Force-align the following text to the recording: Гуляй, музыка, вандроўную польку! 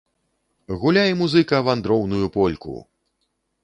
Гуляй, 0.85 1.13
музыка, 1.21 1.61
вандроўную 1.69 2.25
польку! 2.41 2.77